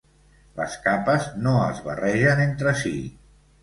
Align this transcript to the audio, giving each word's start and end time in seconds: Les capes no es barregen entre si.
Les 0.59 0.77
capes 0.85 1.29
no 1.43 1.55
es 1.69 1.85
barregen 1.91 2.45
entre 2.51 2.79
si. 2.85 2.97